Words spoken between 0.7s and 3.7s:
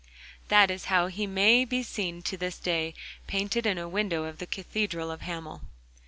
is how he may be seen to this day, painted